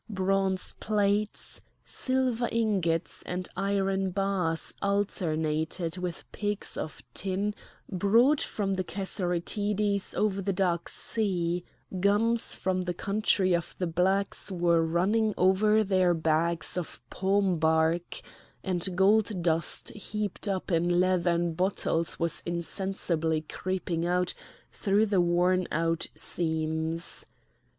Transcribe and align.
Bronze 0.09 0.73
plates, 0.79 1.61
silver 1.85 2.49
ingots, 2.51 3.21
and 3.27 3.47
iron 3.55 4.09
bars 4.09 4.73
alternated 4.81 5.99
with 5.99 6.23
pigs 6.31 6.75
of 6.75 7.03
tin 7.13 7.53
brought 7.87 8.41
from 8.41 8.73
the 8.73 8.83
Cassiterides 8.83 10.15
over 10.15 10.41
the 10.41 10.53
Dark 10.53 10.89
Sea; 10.89 11.63
gums 11.99 12.55
from 12.55 12.81
the 12.81 12.95
country 12.95 13.53
of 13.55 13.75
the 13.77 13.85
Blacks 13.85 14.49
were 14.51 14.81
running 14.81 15.35
over 15.37 15.83
their 15.83 16.15
bags 16.15 16.77
of 16.79 16.99
palm 17.11 17.59
bark; 17.59 18.21
and 18.63 18.95
gold 18.97 19.43
dust 19.43 19.89
heaped 19.89 20.47
up 20.47 20.71
in 20.71 20.99
leathern 20.99 21.53
bottles 21.53 22.17
was 22.19 22.41
insensibly 22.43 23.41
creeping 23.41 24.07
out 24.07 24.33
through 24.71 25.05
the 25.05 25.21
worn 25.21 25.67
out 25.71 26.07
seams. 26.15 27.27